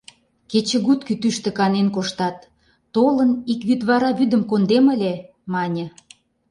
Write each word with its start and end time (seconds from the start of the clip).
«Кечыгут 0.51 0.99
кӱтӱштӧ 1.07 1.49
канен 1.57 1.87
коштат, 1.95 2.37
толын, 2.93 3.31
ик 3.51 3.61
вӱдвара 3.67 4.11
вӱдым 4.19 4.41
кондем 4.49 4.85
ыле!»— 4.95 5.13
мане. 5.53 5.85